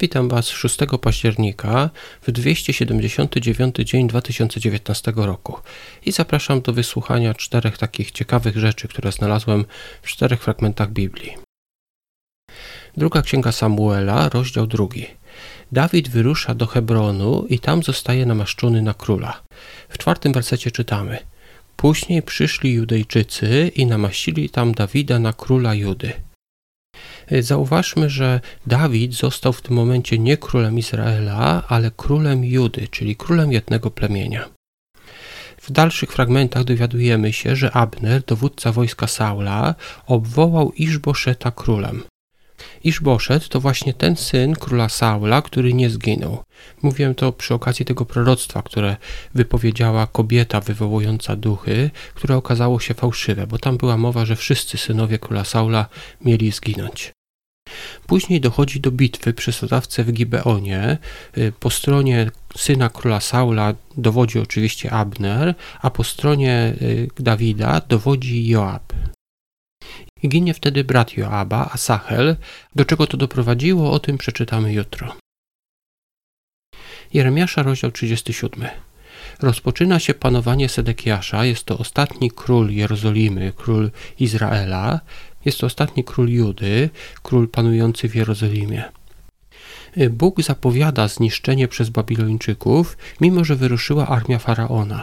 Witam 0.00 0.28
Was 0.28 0.48
6 0.48 0.78
października 1.00 1.90
w 2.22 2.32
279 2.32 3.74
dzień 3.76 4.08
2019 4.08 5.12
roku 5.16 5.58
i 6.06 6.12
zapraszam 6.12 6.60
do 6.60 6.72
wysłuchania 6.72 7.34
czterech 7.34 7.78
takich 7.78 8.10
ciekawych 8.10 8.56
rzeczy, 8.56 8.88
które 8.88 9.12
znalazłem 9.12 9.64
w 10.02 10.08
czterech 10.08 10.42
fragmentach 10.42 10.90
Biblii. 10.90 11.34
Druga 12.96 13.22
księga 13.22 13.52
Samuela, 13.52 14.28
rozdział 14.28 14.66
drugi. 14.66 15.06
Dawid 15.72 16.08
wyrusza 16.08 16.54
do 16.54 16.66
Hebronu 16.66 17.46
i 17.48 17.58
tam 17.58 17.82
zostaje 17.82 18.26
namaszczony 18.26 18.82
na 18.82 18.94
króla. 18.94 19.42
W 19.88 19.98
czwartym 19.98 20.32
wersecie 20.32 20.70
czytamy: 20.70 21.18
Później 21.76 22.22
przyszli 22.22 22.72
Judejczycy 22.72 23.70
i 23.74 23.86
namaścili 23.86 24.50
tam 24.50 24.72
Dawida 24.72 25.18
na 25.18 25.32
króla 25.32 25.74
Judy. 25.74 26.27
Zauważmy, 27.40 28.10
że 28.10 28.40
Dawid 28.66 29.14
został 29.14 29.52
w 29.52 29.62
tym 29.62 29.76
momencie 29.76 30.18
nie 30.18 30.36
królem 30.36 30.78
Izraela, 30.78 31.62
ale 31.68 31.90
królem 31.90 32.44
Judy, 32.44 32.88
czyli 32.90 33.16
królem 33.16 33.52
jednego 33.52 33.90
plemienia. 33.90 34.48
W 35.62 35.72
dalszych 35.72 36.12
fragmentach 36.12 36.64
dowiadujemy 36.64 37.32
się, 37.32 37.56
że 37.56 37.72
Abner, 37.72 38.22
dowódca 38.22 38.72
wojska 38.72 39.06
Saula, 39.06 39.74
obwołał 40.06 40.72
Iżboszeta 40.72 41.50
królem. 41.50 42.02
Iżboszet 42.84 43.48
to 43.48 43.60
właśnie 43.60 43.94
ten 43.94 44.16
syn 44.16 44.54
króla 44.54 44.88
Saula, 44.88 45.42
który 45.42 45.74
nie 45.74 45.90
zginął. 45.90 46.42
Mówiłem 46.82 47.14
to 47.14 47.32
przy 47.32 47.54
okazji 47.54 47.84
tego 47.84 48.04
proroctwa, 48.04 48.62
które 48.62 48.96
wypowiedziała 49.34 50.06
kobieta 50.06 50.60
wywołująca 50.60 51.36
duchy, 51.36 51.90
które 52.14 52.36
okazało 52.36 52.80
się 52.80 52.94
fałszywe, 52.94 53.46
bo 53.46 53.58
tam 53.58 53.76
była 53.76 53.96
mowa, 53.96 54.26
że 54.26 54.36
wszyscy 54.36 54.78
synowie 54.78 55.18
króla 55.18 55.44
Saula 55.44 55.86
mieli 56.24 56.50
zginąć. 56.50 57.17
Później 58.06 58.40
dochodzi 58.40 58.80
do 58.80 58.90
bitwy 58.90 59.32
przy 59.32 59.52
Sodawce 59.52 60.04
w 60.04 60.12
Gibeonie. 60.12 60.98
Y, 61.38 61.52
po 61.60 61.70
stronie 61.70 62.30
syna 62.56 62.88
króla 62.88 63.20
Saula 63.20 63.74
dowodzi 63.96 64.38
oczywiście 64.38 64.90
Abner, 64.90 65.54
a 65.82 65.90
po 65.90 66.04
stronie 66.04 66.74
y, 66.82 67.08
Dawida 67.18 67.80
dowodzi 67.88 68.48
Joab. 68.48 68.92
I 70.22 70.28
ginie 70.28 70.54
wtedy 70.54 70.84
brat 70.84 71.16
Joaba, 71.16 71.70
Asachel. 71.72 72.36
Do 72.74 72.84
czego 72.84 73.06
to 73.06 73.16
doprowadziło, 73.16 73.92
o 73.92 73.98
tym 73.98 74.18
przeczytamy 74.18 74.72
jutro. 74.72 75.14
Jeremiasza, 77.14 77.62
rozdział 77.62 77.90
37. 77.90 78.68
Rozpoczyna 79.42 79.98
się 79.98 80.14
panowanie 80.14 80.68
Sedekiasza, 80.68 81.44
jest 81.44 81.64
to 81.64 81.78
ostatni 81.78 82.30
król 82.30 82.70
Jerozolimy, 82.70 83.52
król 83.56 83.90
Izraela, 84.18 85.00
jest 85.48 85.58
to 85.58 85.66
ostatni 85.66 86.04
król 86.04 86.28
Judy, 86.28 86.90
król 87.22 87.48
panujący 87.48 88.08
w 88.08 88.14
Jerozolimie. 88.14 88.84
Bóg 90.10 90.42
zapowiada 90.42 91.08
zniszczenie 91.08 91.68
przez 91.68 91.90
Babilończyków, 91.90 92.96
mimo 93.20 93.44
że 93.44 93.56
wyruszyła 93.56 94.06
armia 94.06 94.38
faraona. 94.38 95.02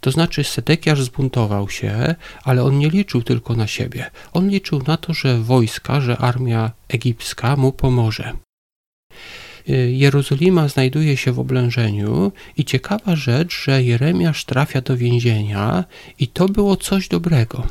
To 0.00 0.10
znaczy, 0.10 0.44
Sedekiasz 0.44 1.02
zbuntował 1.02 1.68
się, 1.68 2.14
ale 2.44 2.64
on 2.64 2.78
nie 2.78 2.90
liczył 2.90 3.22
tylko 3.22 3.54
na 3.54 3.66
siebie. 3.66 4.10
On 4.32 4.48
liczył 4.48 4.82
na 4.86 4.96
to, 4.96 5.14
że 5.14 5.38
wojska, 5.38 6.00
że 6.00 6.18
armia 6.18 6.70
egipska 6.88 7.56
mu 7.56 7.72
pomoże. 7.72 8.32
Jerozolima 9.88 10.68
znajduje 10.68 11.16
się 11.16 11.32
w 11.32 11.38
oblężeniu 11.38 12.32
i 12.56 12.64
ciekawa 12.64 13.16
rzecz, 13.16 13.62
że 13.64 13.82
Jeremiasz 13.82 14.44
trafia 14.44 14.80
do 14.80 14.96
więzienia 14.96 15.84
i 16.18 16.28
to 16.28 16.48
było 16.48 16.76
coś 16.76 17.08
dobrego. 17.08 17.66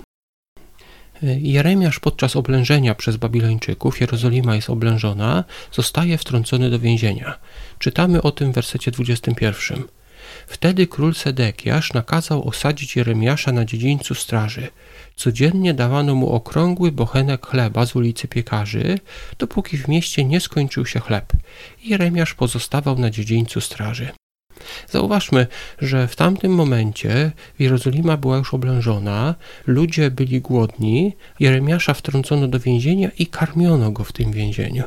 Jeremiasz 1.24 2.00
podczas 2.00 2.36
oblężenia 2.36 2.96
przez 2.96 3.18
Babilończyków, 3.18 4.02
Jerozolima 4.02 4.56
jest 4.56 4.70
oblężona, 4.70 5.44
zostaje 5.72 6.18
wtrącony 6.18 6.70
do 6.70 6.80
więzienia. 6.80 7.40
Czytamy 7.80 8.22
o 8.22 8.32
tym 8.32 8.52
w 8.52 8.56
wersecie 8.56 8.92
21. 8.92 9.84
Wtedy 10.48 10.88
król 10.88 11.16
Sedekiasz 11.16 11.94
nakazał 11.94 12.48
osadzić 12.48 12.96
Jeremiasza 12.96 13.52
na 13.52 13.66
dziedzińcu 13.66 14.16
straży. 14.16 14.68
Codziennie 15.16 15.74
dawano 15.74 16.16
mu 16.16 16.30
okrągły 16.30 16.92
bochenek 16.92 17.48
chleba 17.48 17.86
z 17.86 17.96
ulicy 17.96 18.28
Piekarzy, 18.28 19.00
dopóki 19.38 19.78
w 19.78 19.88
mieście 19.88 20.26
nie 20.26 20.40
skończył 20.40 20.86
się 20.86 21.00
chleb. 21.00 21.34
Jeremiasz 21.84 22.34
pozostawał 22.34 23.00
na 23.00 23.10
dziedzińcu 23.10 23.62
straży. 23.62 24.12
Zauważmy, 24.94 25.48
że 25.80 26.08
w 26.08 26.16
tamtym 26.16 26.52
momencie 26.52 27.32
Jerozolima 27.60 28.18
była 28.18 28.38
już 28.38 28.54
oblężona, 28.54 29.36
ludzie 29.68 30.12
byli 30.12 30.42
głodni, 30.42 31.16
Jeremiasza 31.40 31.94
wtrącono 31.94 32.48
do 32.48 32.60
więzienia 32.60 33.10
i 33.20 33.28
karmiono 33.28 33.92
go 33.92 34.04
w 34.04 34.12
tym 34.12 34.32
więzieniu. 34.32 34.84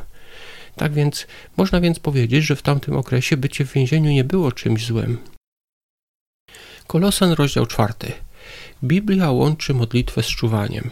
Tak 0.76 0.92
więc 0.92 1.26
można 1.56 1.80
więc 1.80 1.98
powiedzieć, 1.98 2.44
że 2.44 2.56
w 2.56 2.62
tamtym 2.62 2.96
okresie 2.96 3.36
bycie 3.36 3.64
w 3.64 3.72
więzieniu 3.72 4.10
nie 4.10 4.24
było 4.24 4.52
czymś 4.52 4.86
złym. 4.86 5.18
Kolosan, 6.86 7.32
rozdział 7.32 7.66
czwarty. 7.66 8.12
Biblia 8.84 9.30
łączy 9.30 9.74
modlitwę 9.74 10.22
z 10.22 10.26
czuwaniem. 10.26 10.90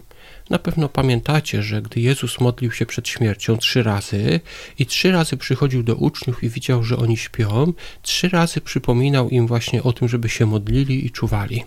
Na 0.51 0.59
pewno 0.59 0.89
pamiętacie, 0.89 1.63
że 1.63 1.83
gdy 1.83 2.01
Jezus 2.01 2.41
modlił 2.41 2.73
się 2.73 2.87
przed 2.87 3.09
śmiercią 3.09 3.57
trzy 3.57 3.83
razy 3.83 4.41
i 4.79 4.87
trzy 4.87 5.13
razy 5.13 5.37
przychodził 5.37 5.83
do 5.83 5.95
uczniów 5.95 6.45
i 6.45 6.49
widział, 6.49 6.83
że 6.83 6.97
oni 6.97 7.17
śpią, 7.17 7.73
trzy 8.03 8.29
razy 8.29 8.61
przypominał 8.61 9.31
im 9.31 9.47
właśnie 9.47 9.83
o 9.83 9.93
tym, 9.93 10.09
żeby 10.09 10.29
się 10.29 10.47
modlili 10.47 11.07
i 11.07 11.11
czuwali. 11.11 11.65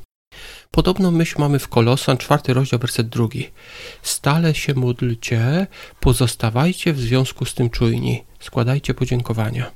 Podobną 0.71 1.11
myśl 1.11 1.35
mamy 1.39 1.59
w 1.59 1.67
Kolosan, 1.67 2.17
czwarty 2.17 2.53
rozdział, 2.53 2.79
werset 2.79 3.09
drugi. 3.09 3.49
Stale 4.01 4.55
się 4.55 4.73
módlcie, 4.73 5.67
pozostawajcie 5.99 6.94
w 6.94 6.99
związku 6.99 7.45
z 7.45 7.53
tym 7.53 7.69
czujni, 7.69 8.23
składajcie 8.39 8.94
podziękowania. 8.94 9.71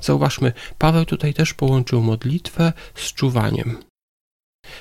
Zauważmy, 0.00 0.52
Paweł 0.78 1.04
tutaj 1.04 1.34
też 1.34 1.54
połączył 1.54 2.02
modlitwę 2.02 2.72
z 2.94 3.12
czuwaniem. 3.12 3.87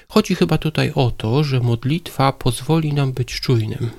Chodzi 0.10 0.36
chyba 0.36 0.58
tutaj 0.58 0.92
o 0.96 1.12
to, 1.12 1.44
że 1.44 1.60
modlitwa 1.60 2.32
pozwoli 2.32 2.94
nam 2.94 3.14
być 3.14 3.40
czujnym. 3.40 3.90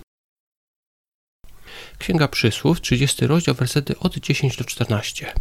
Księga 1.99 2.29
Przysłów, 2.29 2.81
30 2.81 3.27
rozdział, 3.27 3.55
wersety 3.55 3.99
od 3.99 4.17
10 4.17 4.57
do 4.57 4.65
14. 4.65 5.33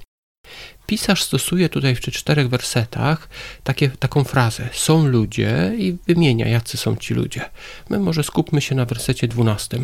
Pisarz 0.86 1.24
stosuje 1.24 1.70
tutaj 1.70 1.96
w 1.96 2.00
czterech 2.00 2.50
wersetach 2.50 3.30
takie, 3.64 3.90
taką 3.90 4.24
frazę: 4.24 4.70
są 4.74 5.08
ludzie 5.08 5.74
i 5.78 5.98
wymienia, 6.08 6.48
jacy 6.48 6.78
są 6.78 6.96
ci 6.96 7.14
ludzie. 7.14 7.50
My 7.90 8.00
może 8.00 8.24
skupmy 8.24 8.62
się 8.62 8.76
na 8.76 8.86
wersecie 8.86 9.28
12. 9.28 9.80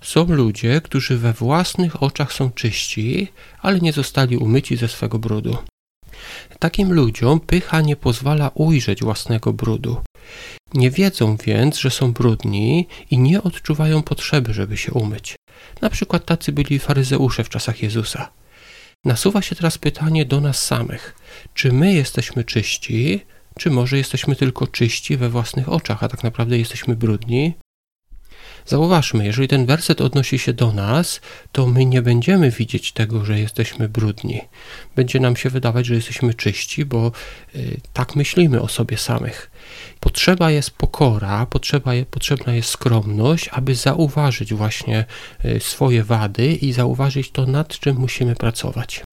Są 0.00 0.24
ludzie, 0.24 0.80
którzy 0.80 1.18
we 1.18 1.32
własnych 1.32 2.02
oczach 2.02 2.32
są 2.32 2.50
czyści, 2.50 3.28
ale 3.62 3.80
nie 3.80 3.92
zostali 3.92 4.36
umyci 4.36 4.76
ze 4.76 4.88
swego 4.88 5.18
brudu. 5.18 5.58
Takim 6.58 6.92
ludziom 6.92 7.40
pycha 7.40 7.80
nie 7.80 7.96
pozwala 7.96 8.50
ujrzeć 8.54 9.02
własnego 9.02 9.52
brudu. 9.52 9.96
Nie 10.74 10.90
wiedzą 10.90 11.36
więc, 11.36 11.78
że 11.78 11.90
są 11.90 12.12
brudni 12.12 12.86
i 13.10 13.18
nie 13.18 13.42
odczuwają 13.42 14.02
potrzeby, 14.02 14.54
żeby 14.54 14.76
się 14.76 14.92
umyć. 14.92 15.36
Na 15.80 15.90
przykład 15.90 16.24
tacy 16.24 16.52
byli 16.52 16.78
faryzeusze 16.78 17.44
w 17.44 17.48
czasach 17.48 17.82
Jezusa. 17.82 18.30
Nasuwa 19.04 19.42
się 19.42 19.56
teraz 19.56 19.78
pytanie 19.78 20.24
do 20.24 20.40
nas 20.40 20.64
samych: 20.64 21.14
czy 21.54 21.72
my 21.72 21.92
jesteśmy 21.92 22.44
czyści, 22.44 23.20
czy 23.58 23.70
może 23.70 23.98
jesteśmy 23.98 24.36
tylko 24.36 24.66
czyści 24.66 25.16
we 25.16 25.28
własnych 25.28 25.68
oczach, 25.68 26.02
a 26.02 26.08
tak 26.08 26.24
naprawdę 26.24 26.58
jesteśmy 26.58 26.96
brudni? 26.96 27.54
Zauważmy, 28.66 29.24
jeżeli 29.24 29.48
ten 29.48 29.66
werset 29.66 30.00
odnosi 30.00 30.38
się 30.38 30.52
do 30.52 30.72
nas, 30.72 31.20
to 31.52 31.66
my 31.66 31.84
nie 31.86 32.02
będziemy 32.02 32.50
widzieć 32.50 32.92
tego, 32.92 33.24
że 33.24 33.40
jesteśmy 33.40 33.88
brudni. 33.88 34.40
Będzie 34.96 35.20
nam 35.20 35.36
się 35.36 35.50
wydawać, 35.50 35.86
że 35.86 35.94
jesteśmy 35.94 36.34
czyści, 36.34 36.84
bo 36.84 37.12
y, 37.54 37.80
tak 37.92 38.16
myślimy 38.16 38.60
o 38.60 38.68
sobie 38.68 38.98
samych. 38.98 39.50
Potrzeba 40.00 40.50
jest 40.50 40.70
pokora, 40.70 41.46
potrzeba, 41.46 41.92
potrzebna 42.10 42.54
jest 42.54 42.68
skromność, 42.68 43.48
aby 43.52 43.74
zauważyć 43.74 44.54
właśnie 44.54 45.04
y, 45.44 45.60
swoje 45.60 46.04
wady 46.04 46.46
i 46.46 46.72
zauważyć 46.72 47.30
to, 47.30 47.46
nad 47.46 47.78
czym 47.78 47.96
musimy 47.96 48.34
pracować. 48.36 49.03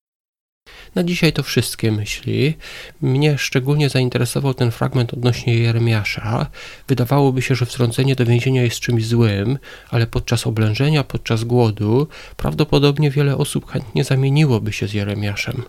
Na 0.96 1.04
dzisiaj 1.04 1.34
to 1.34 1.44
wszystkie 1.44 1.92
myśli. 1.92 2.58
Mnie 3.02 3.38
szczególnie 3.38 3.90
zainteresował 3.90 4.54
ten 4.54 4.72
fragment 4.72 5.14
odnośnie 5.14 5.58
Jeremiasza. 5.58 6.48
Wydawałoby 6.88 7.42
się, 7.42 7.56
że 7.56 7.66
wtrącenie 7.66 8.16
do 8.16 8.26
więzienia 8.26 8.64
jest 8.64 8.80
czymś 8.80 9.08
złym, 9.08 9.58
ale 9.90 10.08
podczas 10.08 10.48
oblężenia, 10.48 11.04
podczas 11.04 11.44
głodu, 11.44 12.08
prawdopodobnie 12.38 13.12
wiele 13.12 13.38
osób 13.38 13.72
chętnie 13.72 14.04
zamieniłoby 14.04 14.74
się 14.74 14.88
z 14.88 14.94
Jeremiaszem. 14.94 15.64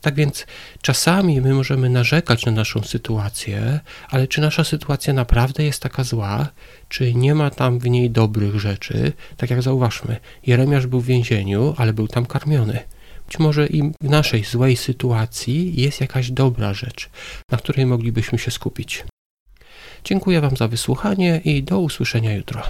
Tak 0.00 0.14
więc 0.14 0.46
czasami 0.82 1.40
my 1.40 1.54
możemy 1.54 1.90
narzekać 1.90 2.46
na 2.46 2.52
naszą 2.52 2.82
sytuację, 2.82 3.80
ale 4.10 4.28
czy 4.28 4.40
nasza 4.40 4.64
sytuacja 4.64 5.12
naprawdę 5.12 5.64
jest 5.64 5.82
taka 5.82 6.04
zła? 6.04 6.48
Czy 6.88 7.14
nie 7.14 7.34
ma 7.34 7.50
tam 7.50 7.78
w 7.78 7.86
niej 7.90 8.10
dobrych 8.10 8.60
rzeczy? 8.60 9.12
Tak 9.36 9.50
jak 9.50 9.62
zauważmy, 9.62 10.16
Jeremiasz 10.46 10.86
był 10.86 11.00
w 11.00 11.06
więzieniu, 11.06 11.74
ale 11.76 11.92
był 11.92 12.08
tam 12.08 12.26
karmiony. 12.26 12.95
Być 13.26 13.38
może 13.38 13.66
i 13.66 13.82
w 13.82 14.10
naszej 14.10 14.44
złej 14.44 14.76
sytuacji 14.76 15.82
jest 15.82 16.00
jakaś 16.00 16.30
dobra 16.30 16.74
rzecz, 16.74 17.10
na 17.50 17.58
której 17.58 17.86
moglibyśmy 17.86 18.38
się 18.38 18.50
skupić. 18.50 19.04
Dziękuję 20.04 20.40
Wam 20.40 20.56
za 20.56 20.68
wysłuchanie 20.68 21.40
i 21.44 21.62
do 21.62 21.80
usłyszenia 21.80 22.34
jutro. 22.34 22.62